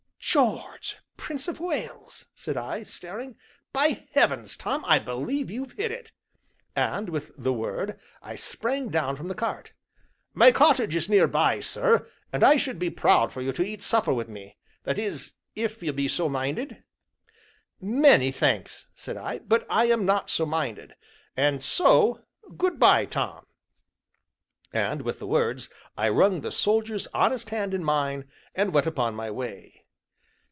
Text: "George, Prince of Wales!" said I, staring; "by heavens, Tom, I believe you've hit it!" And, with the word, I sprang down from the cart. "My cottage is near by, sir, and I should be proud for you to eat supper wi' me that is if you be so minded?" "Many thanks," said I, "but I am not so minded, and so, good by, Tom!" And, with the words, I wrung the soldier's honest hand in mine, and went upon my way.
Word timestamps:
"George, 0.23 0.97
Prince 1.17 1.49
of 1.49 1.59
Wales!" 1.59 2.27
said 2.35 2.55
I, 2.55 2.83
staring; 2.83 3.35
"by 3.73 4.07
heavens, 4.13 4.55
Tom, 4.55 4.85
I 4.87 4.97
believe 4.97 5.51
you've 5.51 5.73
hit 5.73 5.91
it!" 5.91 6.13
And, 6.73 7.09
with 7.09 7.33
the 7.37 7.51
word, 7.51 7.99
I 8.21 8.35
sprang 8.35 8.87
down 8.87 9.17
from 9.17 9.27
the 9.27 9.35
cart. 9.35 9.73
"My 10.33 10.53
cottage 10.53 10.95
is 10.95 11.09
near 11.09 11.27
by, 11.27 11.59
sir, 11.59 12.07
and 12.31 12.45
I 12.45 12.55
should 12.55 12.79
be 12.79 12.89
proud 12.91 13.33
for 13.33 13.41
you 13.41 13.51
to 13.51 13.63
eat 13.63 13.83
supper 13.83 14.13
wi' 14.13 14.25
me 14.25 14.55
that 14.83 14.97
is 14.97 15.33
if 15.53 15.83
you 15.83 15.91
be 15.91 16.07
so 16.07 16.29
minded?" 16.29 16.81
"Many 17.81 18.31
thanks," 18.31 18.87
said 18.95 19.17
I, 19.17 19.39
"but 19.39 19.65
I 19.69 19.85
am 19.85 20.05
not 20.05 20.29
so 20.29 20.45
minded, 20.45 20.95
and 21.35 21.61
so, 21.61 22.21
good 22.55 22.79
by, 22.79 23.03
Tom!" 23.03 23.47
And, 24.71 25.01
with 25.01 25.19
the 25.19 25.27
words, 25.27 25.69
I 25.97 26.07
wrung 26.07 26.39
the 26.39 26.53
soldier's 26.53 27.07
honest 27.07 27.49
hand 27.49 27.73
in 27.73 27.83
mine, 27.83 28.29
and 28.55 28.71
went 28.71 28.87
upon 28.87 29.13
my 29.13 29.29
way. 29.29 29.79